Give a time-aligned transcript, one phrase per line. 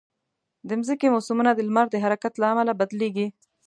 [0.67, 3.27] د مځکې موسمونه د لمر د حرکت له امله بدلېږي.